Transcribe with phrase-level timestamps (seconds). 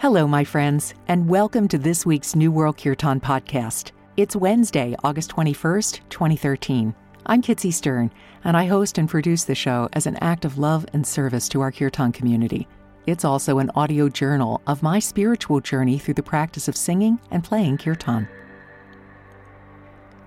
[0.00, 3.90] Hello, my friends, and welcome to this week's New World Kirtan podcast.
[4.16, 6.94] It's Wednesday, August 21st, 2013.
[7.26, 8.12] I'm Kitsy Stern,
[8.44, 11.60] and I host and produce the show as an act of love and service to
[11.62, 12.68] our Kirtan community.
[13.06, 17.42] It's also an audio journal of my spiritual journey through the practice of singing and
[17.42, 18.28] playing Kirtan.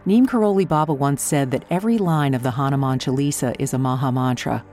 [0.05, 4.11] Neem Karoli Baba once said that every line of the Hanuman Chalisa is a Maha
[4.11, 4.65] Mantra,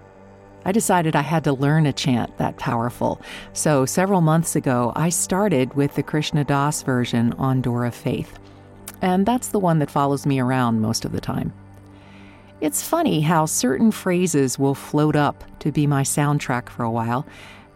[0.69, 3.23] I decided I had to learn a chant that powerful.
[3.55, 8.39] So several months ago, I started with the Krishna Das version on Door of Faith.
[9.01, 11.55] And that's the one that follows me around most of the time.
[12.61, 17.27] It's funny how certain phrases will float up to be my soundtrack for a while,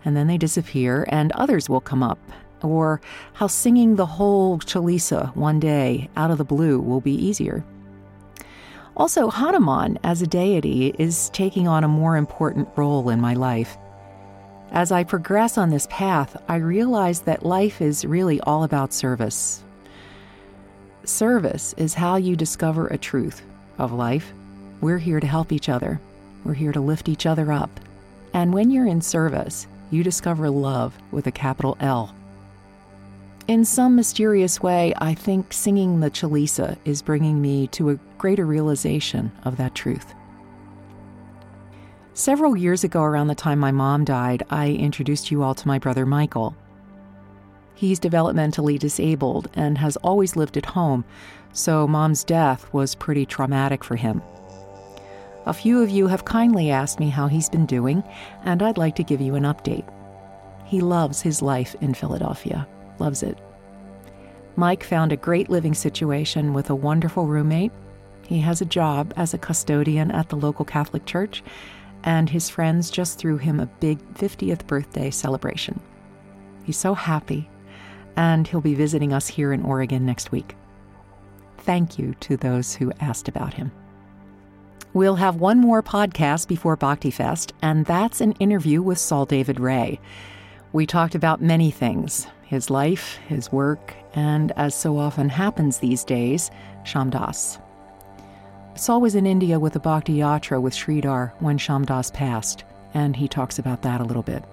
[0.05, 2.19] and then they disappear, and others will come up.
[2.61, 3.01] Or
[3.33, 7.65] how singing the whole Chalisa one day out of the blue will be easier.
[8.97, 13.77] Also, Hanuman as a deity is taking on a more important role in my life.
[14.71, 19.63] As I progress on this path, I realize that life is really all about service.
[21.05, 23.43] Service is how you discover a truth
[23.79, 24.33] of life.
[24.81, 26.01] We're here to help each other,
[26.45, 27.71] we're here to lift each other up.
[28.35, 32.15] And when you're in service, you discover love with a capital L.
[33.49, 38.47] In some mysterious way, I think singing the Chalisa is bringing me to a greater
[38.47, 40.15] realization of that truth.
[42.15, 45.81] Several years ago, around the time my mom died, I introduced you all to my
[45.81, 46.55] brother Michael.
[47.75, 51.05] He's developmentally disabled and has always lived at home,
[51.53, 54.23] so mom's death was pretty traumatic for him.
[55.47, 58.05] A few of you have kindly asked me how he's been doing,
[58.45, 59.89] and I'd like to give you an update.
[60.65, 62.69] He loves his life in Philadelphia
[63.03, 63.37] loves it.
[64.55, 67.73] Mike found a great living situation with a wonderful roommate.
[68.27, 71.43] He has a job as a custodian at the local Catholic church,
[72.05, 75.81] and his friends just threw him a big 50th birthday celebration.
[76.65, 77.51] He's so happy,
[78.17, 80.55] and he'll be visiting us here in Oregon next week.
[81.59, 83.73] Thank you to those who asked about him.
[84.95, 89.59] We'll have one more podcast before Bhakti Fest, and that's an interview with Saul David
[89.59, 89.99] Raye.
[90.73, 96.05] We talked about many things his life, his work, and as so often happens these
[96.05, 96.51] days,
[96.85, 97.59] Shyam Das.
[98.75, 103.17] Saul was in India with a Bhakti Yatra with Sridhar when Shyam Das passed, and
[103.17, 104.45] he talks about that a little bit.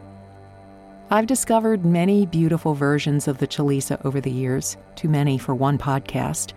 [1.11, 5.77] I've discovered many beautiful versions of the Chalisa over the years, too many for one
[5.77, 6.53] podcast,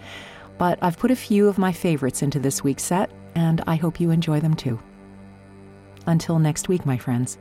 [0.59, 3.99] but I've put a few of my favorites into this week's set, and I hope
[3.99, 4.79] you enjoy them too.
[6.07, 7.37] Until next week, my friends,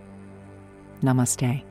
[1.03, 1.70] namaste.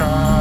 [0.00, 0.39] star.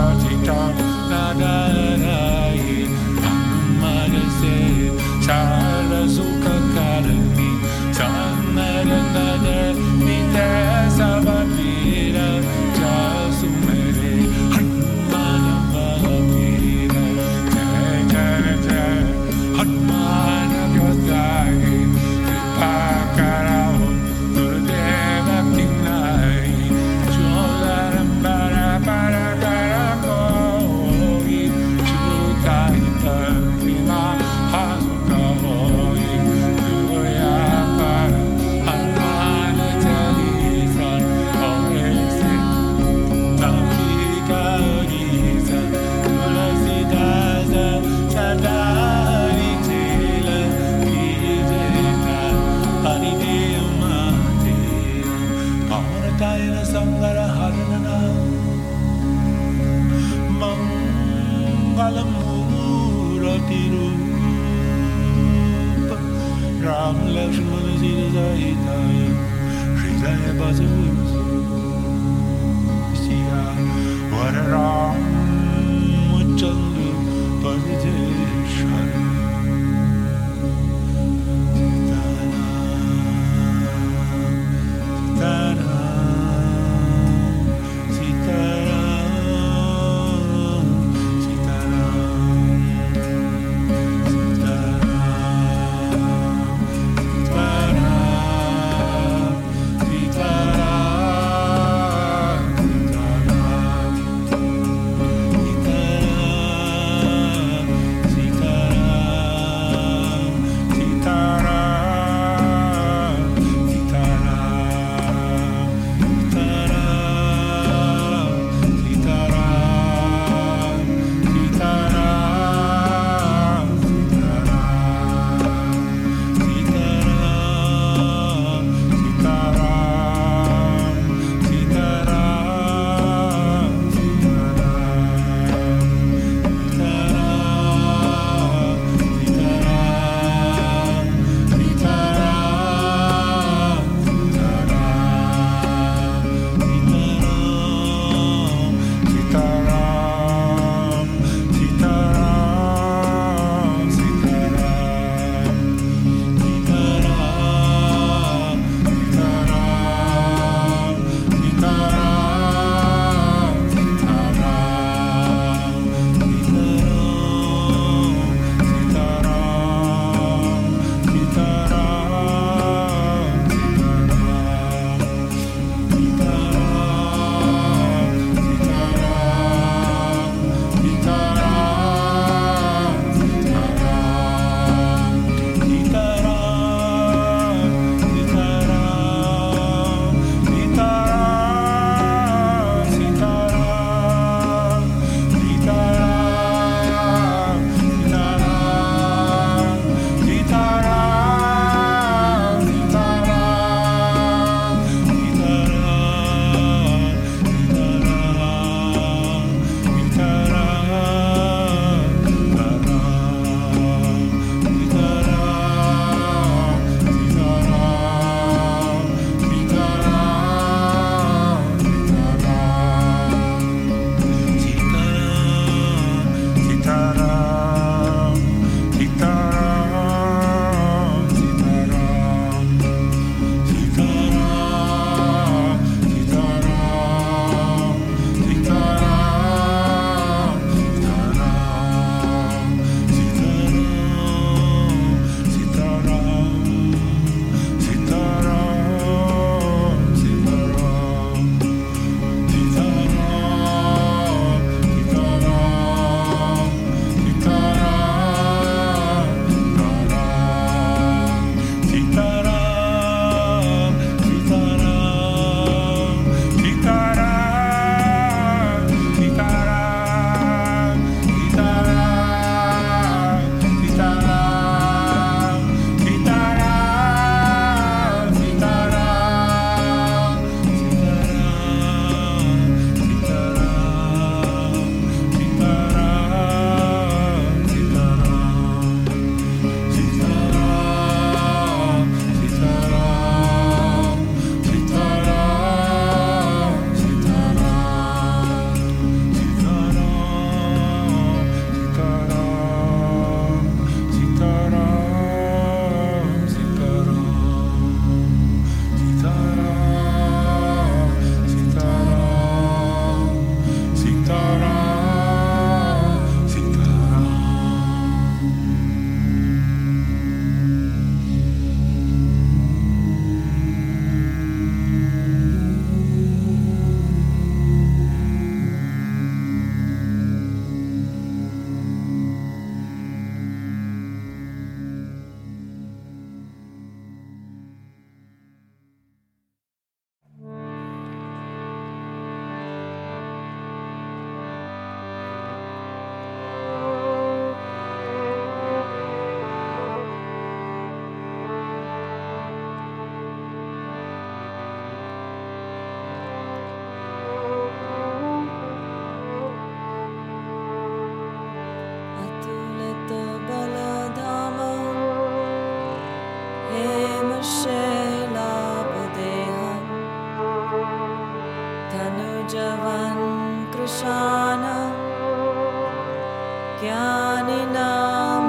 [376.82, 378.48] ज्ञान नाम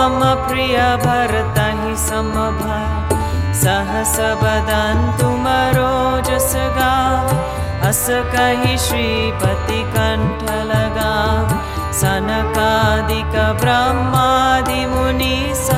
[0.00, 2.76] मम प्रिय भरतहि सम गा
[3.62, 5.28] सहसन्तु
[8.32, 11.12] कहि श्रीपति कण्ठ लगा
[12.00, 15.68] सनकादिक ब्रह्मादि मुनीस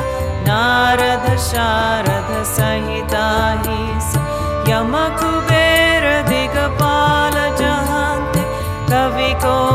[0.49, 3.81] नारद शारद सहिताहि
[4.73, 8.45] यमकुबेर दिगपाल कवि
[8.91, 9.72] कविको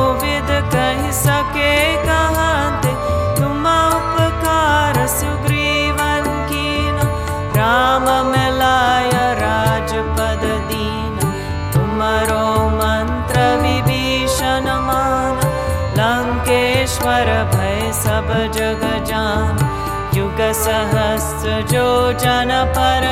[22.22, 23.06] जन पर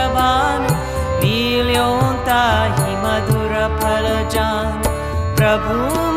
[1.21, 4.81] पिलोताहि मधुर परजान
[5.37, 6.14] प्रभु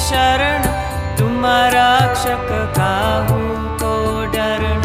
[0.00, 0.62] शरण
[1.18, 1.42] तुम
[1.74, 3.40] रक्षक काहू
[3.82, 3.94] को
[4.34, 4.80] डरण।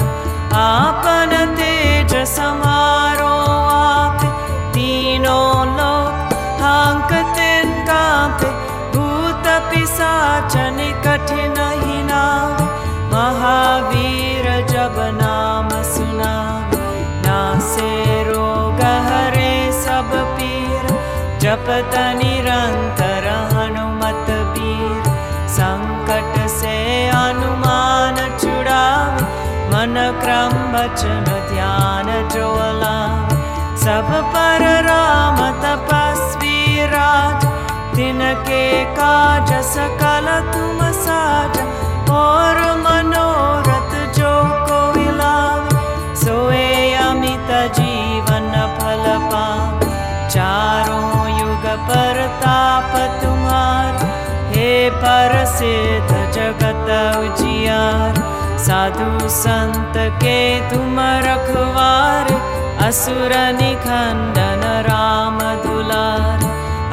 [0.61, 3.35] आपन तेज समारो
[3.75, 4.25] आप
[4.75, 5.39] तीनो
[5.77, 6.33] लोक
[8.95, 10.13] भूत अपि सा
[11.05, 12.23] कठिनहि ना
[14.73, 16.33] जब नाम सुना
[17.25, 17.93] नासे
[18.31, 20.91] रोग हरे सब पीर
[21.43, 23.02] जपत निरंतर
[29.93, 32.95] मन क्रम वचन ध्यान जोला
[33.81, 37.45] सब पर राम तपस्वी राज
[37.95, 38.63] तिनके
[38.95, 41.59] काज सकल तुम साज।
[42.13, 44.33] और मनोरथ जो
[44.71, 45.69] कोई लाभ
[46.23, 49.91] सोए अमित जीवन फल पावे
[50.29, 54.05] चारों युग पर ताप तुम्हार
[54.55, 56.89] हे पर सिद्ध जगत
[57.23, 58.22] उजियार
[58.65, 62.27] साधु संत के तुम रखवार
[62.85, 66.45] असुर निखंडन राम दुलार।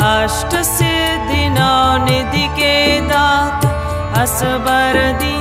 [0.07, 2.75] अष्ट सिद्धि नौ निधि के
[3.09, 3.67] दात
[4.19, 5.39] असबर दी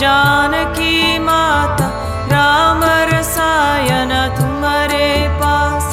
[0.00, 1.90] जानकी माता।
[2.32, 5.10] राम रसायन तुम्हारे
[5.42, 5.92] पास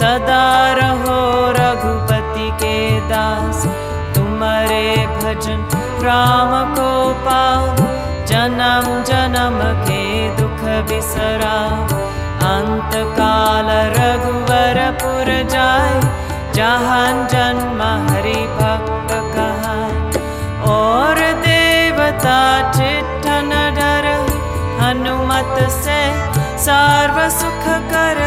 [0.00, 0.48] सदा
[0.80, 1.20] रहो
[1.60, 2.76] रघुपति के
[3.08, 3.64] दास।
[4.16, 4.84] तुम्हारे
[5.16, 5.64] भजन
[6.04, 6.90] राम को
[7.26, 7.90] पाओ
[8.32, 10.02] जन्म जन्म के
[10.36, 11.56] दुख बिसरा।
[12.50, 16.00] अंत काल रघुवर पुर जाए
[16.56, 19.92] जहान जन्म हरि भक्त कहाय।
[20.72, 22.40] और देवता
[22.70, 24.08] चिट्ठन डर
[24.80, 26.00] हनुमत से
[26.64, 28.20] सर्व सुख कर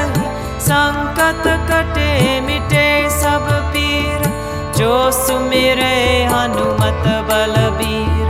[0.68, 2.88] संकट कटे मिटे
[3.20, 4.30] सब पीर
[4.78, 5.98] जो Sumire
[6.34, 8.25] Hanumat Balbir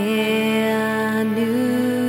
[0.00, 1.99] Hanuman, Jai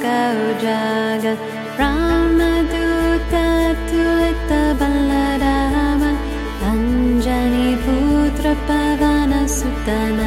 [0.00, 1.24] जग
[1.80, 3.34] रामदूत
[3.90, 4.50] दूत
[4.80, 6.02] बलराम
[6.70, 10.20] अञ्जलि पूत्र पवन सुतन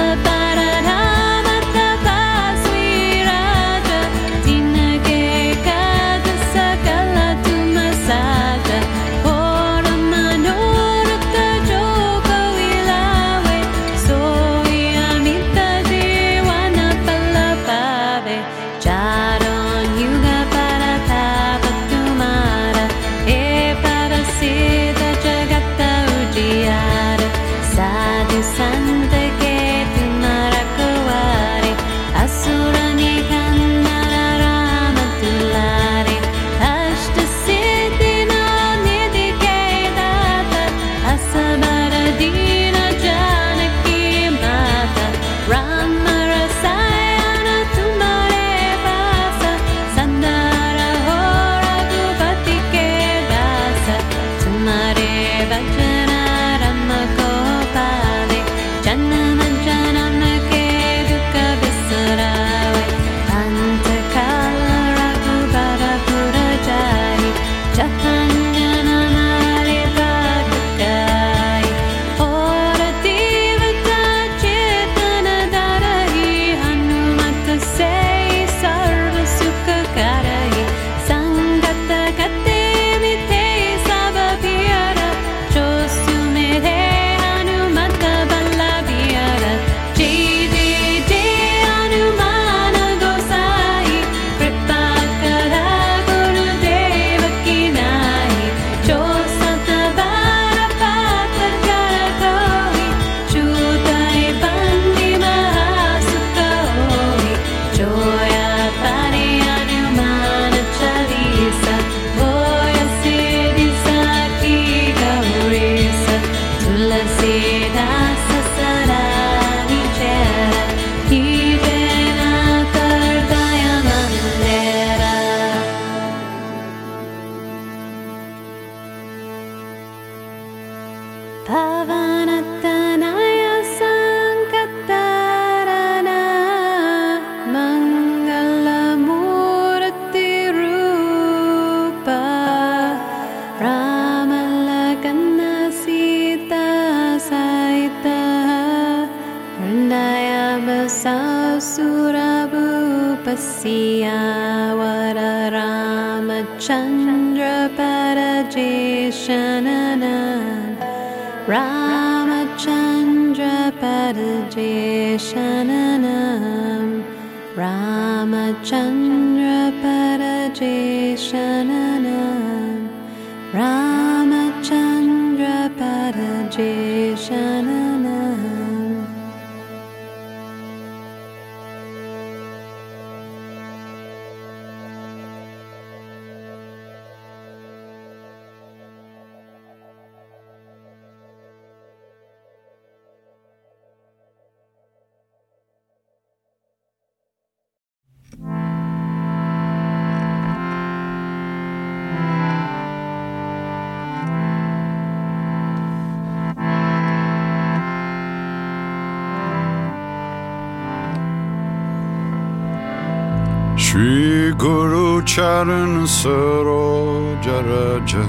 [214.59, 218.25] Guru Charan Saroja Raja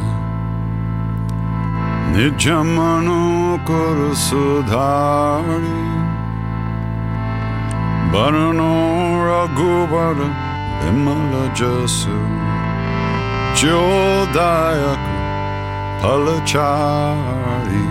[2.12, 5.80] Nijamano Kuru Sudhari.
[8.12, 8.72] Barano
[9.28, 10.30] Raghubara
[10.82, 12.18] Vimala Jasu.
[13.56, 15.16] Jodayaku
[16.02, 17.88] Palachari.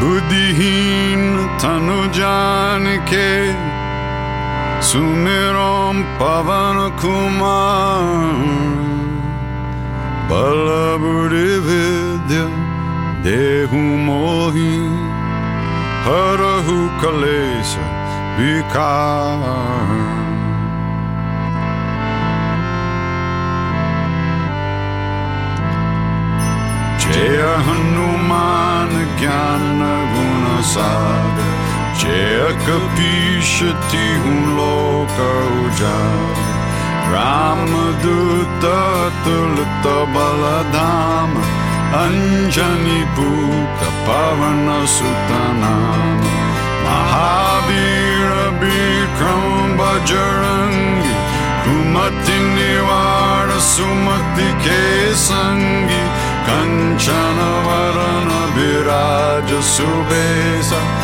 [0.00, 1.22] Buddhihin
[1.60, 3.73] Tanu Janike
[4.89, 8.07] सुमिरों पवन कुमार
[10.29, 10.65] बल
[11.01, 12.41] बुद्धि विद्य
[13.25, 14.71] देहु मोहि
[16.05, 17.75] हरहु कलेश
[18.39, 19.47] विकार
[27.03, 29.79] जय हनुमान ज्ञान
[30.13, 31.52] गुण सागर
[32.04, 36.36] Ceea că pișeti un loc augeam
[37.12, 38.18] Ramă de
[38.62, 41.30] tatăl tabaladam
[42.04, 46.20] Anjani buta pavana sutanam.
[46.84, 48.30] Mahabir
[48.60, 49.46] Bikram
[49.78, 51.14] Bajarangi
[51.62, 56.02] Kumati niwara Sumati Kesangi.
[56.46, 61.03] Kanchanavaran Abhiraja Subesa.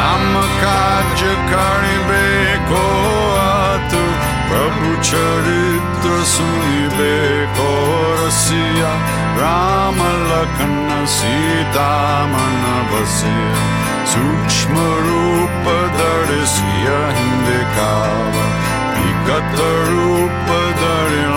[0.00, 2.28] Ram काज करिबे
[2.68, 2.84] को
[3.38, 4.00] आतु
[4.50, 7.18] प्रभु चरित्र सुनिबे
[7.58, 7.68] को
[8.20, 8.92] रसिया
[9.40, 11.90] राम लखन सीता
[12.32, 13.66] मन बसिया
[14.12, 15.68] सूक्ष्म रूप
[16.00, 16.98] दर्शिया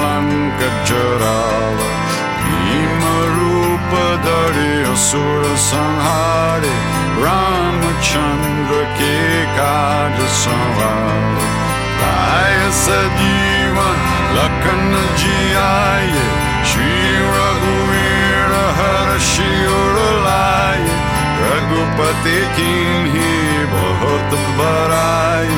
[0.03, 1.82] लंक जराव
[4.95, 6.69] Sura Sanghari,
[7.17, 9.17] Ramachandra ke
[9.57, 11.47] kaaj Sanghari
[12.01, 13.89] Raya Sadiva
[14.37, 16.25] Lakan ji aaye
[16.69, 16.93] Shri
[17.33, 20.93] Raghuveera Har Shiuralaye
[21.41, 23.33] Raghupati kinhi
[23.73, 24.31] bahut
[24.61, 25.49] barai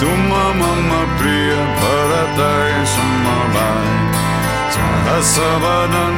[0.00, 3.92] Tuma mama priya Bharatai samavai
[4.72, 6.16] Sahasavadan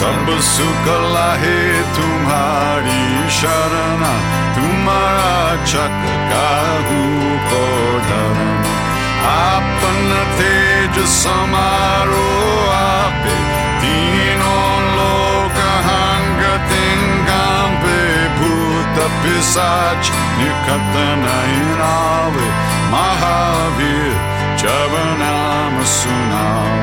[0.00, 1.60] सब सुख लाहे
[1.98, 4.12] तुम्हारी शरणा,
[4.56, 7.02] तुम्हारा चक काहू
[7.52, 7.64] को
[8.08, 8.71] धरना।
[9.22, 12.28] Apna teja samaro
[12.74, 13.34] ape
[14.96, 16.54] loka hanga
[18.38, 19.06] Puta
[20.38, 22.46] nikatana inave
[22.92, 24.14] Mahavir
[24.60, 26.82] chavanama sunav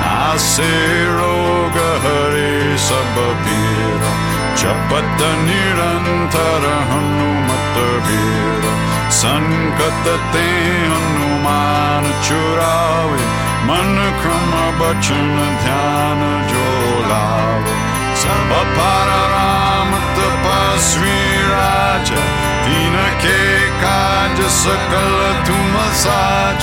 [0.00, 0.74] Nase
[1.18, 2.54] roga hari
[2.86, 4.12] sababira
[4.58, 8.63] Chapata nirantara hanumatavira
[9.10, 10.48] Sankattate
[10.90, 13.24] Hanuman Churave
[13.68, 15.30] Man Krama Bachan
[15.62, 17.74] Dhyana Jolave
[18.20, 21.20] Sarvapara Ram Tapasvi
[21.52, 22.20] Raja
[22.64, 23.40] Tina Ke
[23.82, 26.62] Kaj Sakal Tumasaj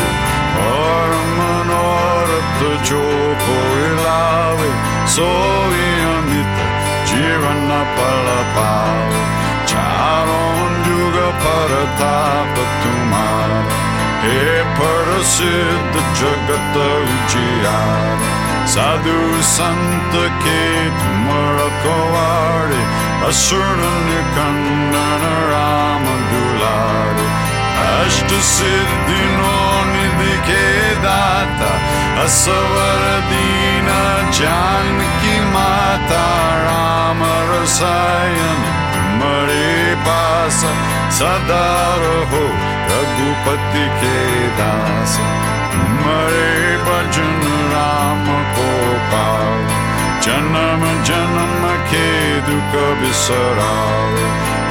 [0.66, 4.72] Or Manorat Chopo Ilave
[5.06, 6.68] Sovi Amita
[7.08, 9.21] Jirana Palapave
[11.61, 13.61] युग पर ताप तुम्हारा
[14.23, 18.25] हे प्रसिद्ध जगत उजियार
[18.75, 19.19] साधु
[19.49, 20.63] संत के
[21.01, 21.27] तुम
[21.59, 22.81] रखवारे
[23.29, 27.29] असुर निकंदन राम दुलारे
[27.87, 29.55] अष्ट सिद्धि नो
[29.93, 30.65] निधि के
[31.05, 31.73] दाता
[32.25, 33.89] असवर दीन
[34.41, 36.25] जानकी माता
[36.67, 37.23] राम
[37.53, 38.90] रसायन
[39.22, 40.60] तुम्हारे पास
[41.16, 41.66] सदा
[42.02, 42.46] रहो
[42.92, 44.22] रघुपति के
[44.58, 45.14] दास।
[45.74, 46.48] तुम्हारे
[46.86, 47.44] भजन
[47.74, 48.24] राम
[48.56, 48.70] को
[49.12, 49.52] पाओ,
[50.26, 52.10] जन्म जन्म के
[52.48, 54.26] दुख बिसराओ।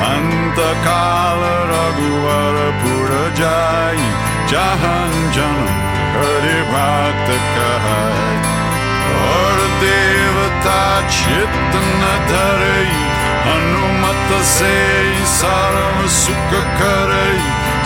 [0.09, 4.11] अंत काल रघुवर पुर जाई,
[4.53, 5.71] जहन जन्म
[6.17, 8.35] हरि भक्त कहै।
[9.21, 10.81] और देवता
[11.11, 13.10] चित्त न धरई
[13.53, 17.41] Anumata sei sarva sukha karai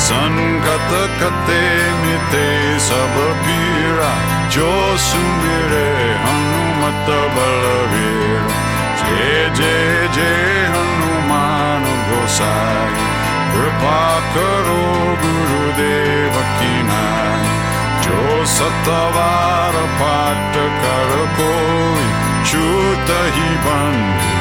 [0.07, 1.65] Sanugata kate
[2.03, 2.47] mite
[2.87, 4.13] sabapira
[4.55, 5.91] Josumire
[6.25, 8.55] Hanumata balavira.
[9.01, 12.97] Jay jay Jai Hanuman Gosai
[13.53, 14.03] Kripa
[14.35, 14.85] karo
[15.23, 17.47] Guru Deva Kinai.
[18.05, 18.21] Jo
[18.57, 22.07] satavara patta kar koi
[22.49, 23.97] Чута гибан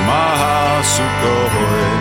[0.07, 1.91] махасуко хое.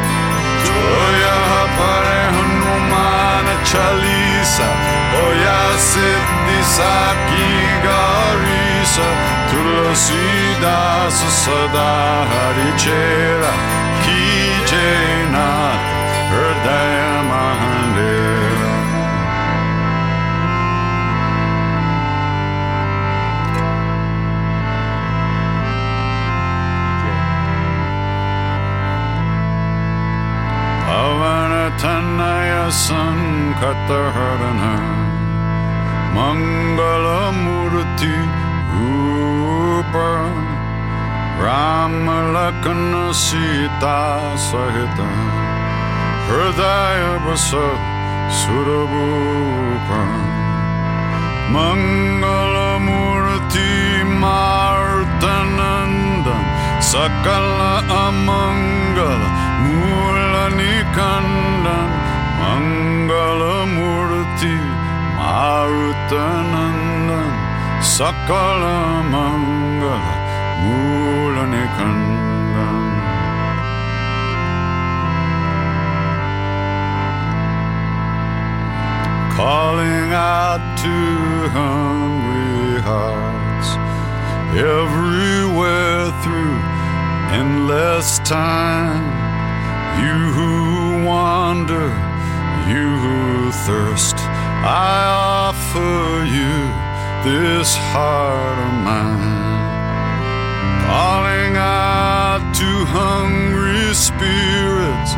[0.65, 1.41] Joya
[1.77, 4.69] pare Hanuman Chalisa.
[5.25, 7.49] Oya Siddhi Saki
[7.85, 9.09] Garisa
[9.51, 10.29] Tulasi
[10.63, 13.53] Das Sada Hari Chera
[14.03, 14.23] Ki
[14.71, 15.85] Jainath
[16.31, 17.02] Hriday
[32.73, 34.85] sun cut the hurt in her.
[36.16, 38.16] Mangala Murti
[38.73, 40.12] Rupa.
[41.45, 44.01] Ramalakana Sita
[44.49, 45.11] Sahita.
[46.29, 47.68] Hridaya Basa
[48.41, 50.03] Surabhupa
[51.53, 53.73] Mangala Murti
[54.23, 55.57] Martananda.
[56.81, 59.29] Sakala Amangala
[59.62, 62.02] Mula Nikandan
[62.43, 64.59] Mangalamurti
[65.16, 67.30] Marutanandan
[67.78, 70.14] Sakala Mangala
[70.62, 72.82] Mulanikandan
[79.38, 80.97] Calling out to
[81.55, 83.70] hungry hearts
[84.59, 86.59] everywhere through
[87.32, 89.05] endless time.
[90.03, 90.53] You who
[91.07, 91.88] wander
[92.69, 95.05] you who thirst, I
[95.49, 96.55] offer you
[97.25, 99.63] this heart of mine.
[100.87, 105.13] Calling out to hungry spirits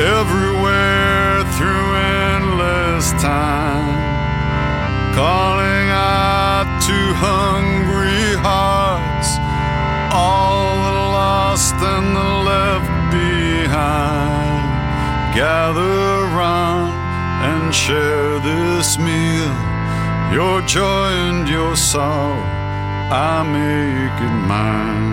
[0.00, 3.94] everywhere through endless time.
[5.14, 6.98] Calling out to
[7.28, 9.30] hungry hearts,
[10.12, 14.64] all the lost and the left behind.
[15.34, 16.01] Gather
[17.72, 19.52] share this meal,
[20.32, 22.36] your joy and your sorrow,
[23.10, 25.12] I make it mine.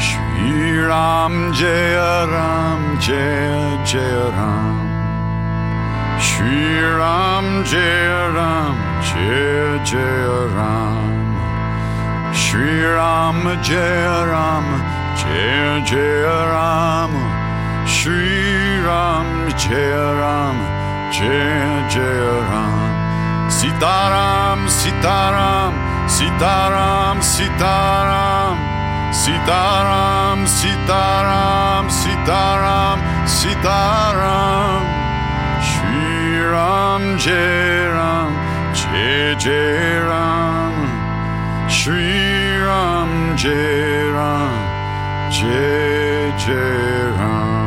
[0.00, 4.88] Shri Ram Jaya Ram Jaya Jaya Ram.
[6.20, 17.12] Shri Ram Jai Ram Jai Jai Ram Shri Ram Jai Ram Jai Jai Ram,
[17.84, 19.90] Shri Ram, Jai
[20.20, 20.56] Ram,
[21.10, 22.78] Jai Jai Ram.
[23.50, 25.72] Sitaram, Sitaram,
[26.06, 28.56] Sitaram, Sitaram,
[29.10, 34.82] Sitaram, Sitaram, Sitaram, Sitaram.
[35.68, 38.30] Shri Ram, Jai Ram,
[38.72, 40.74] Jai Jai Ram,
[41.68, 44.57] Shri Ram, Jai Ram.
[45.38, 46.50] J.J.
[47.16, 47.57] Hunt.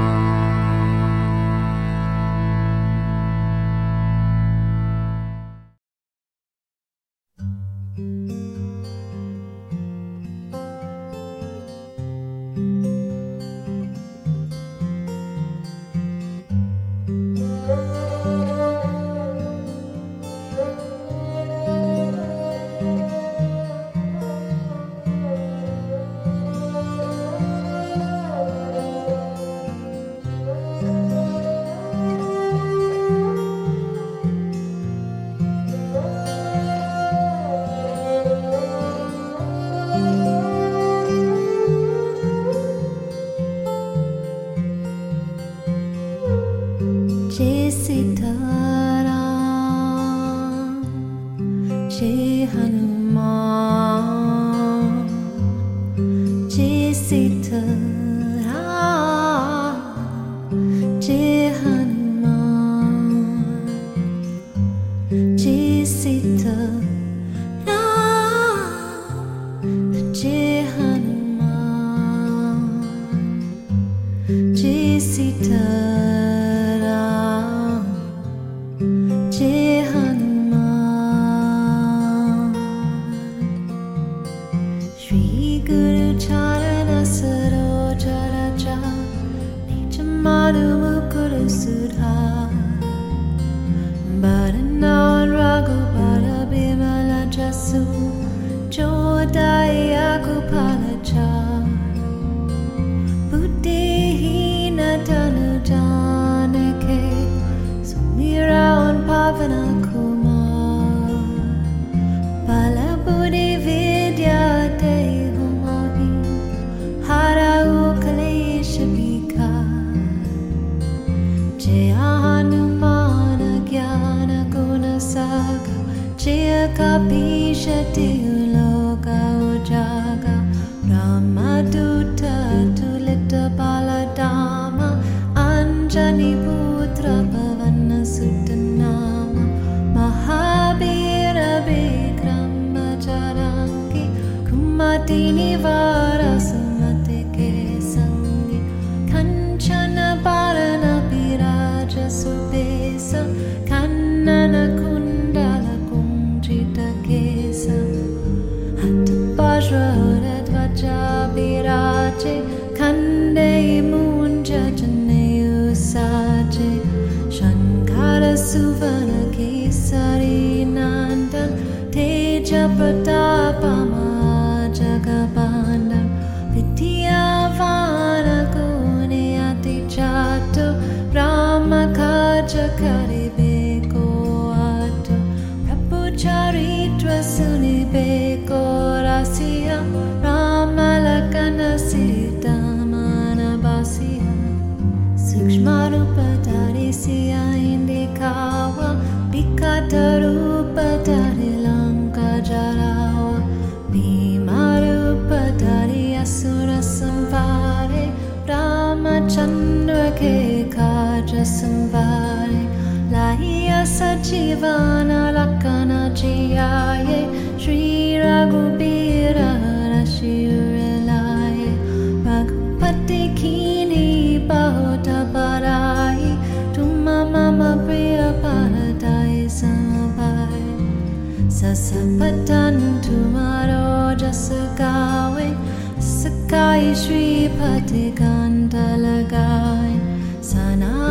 [136.11, 136.50] honey.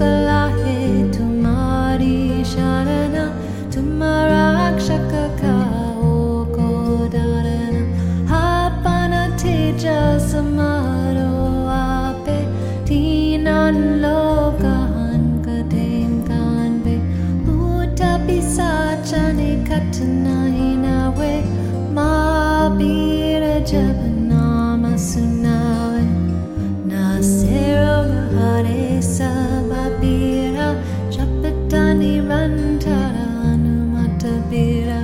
[0.00, 0.49] like a.
[32.28, 35.00] Banthara Hanumata Bira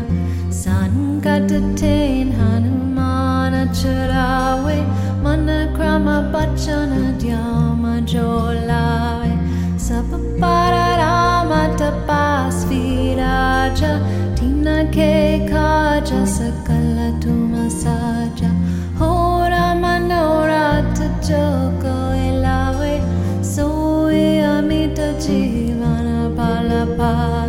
[0.50, 4.76] Sankatatain Hanumanacharawe
[5.24, 9.32] Manakrama krama Dhyama Jolawe
[9.76, 13.92] Sapapara Rama Tapas Viraja
[14.36, 14.76] Tina
[26.84, 27.45] the.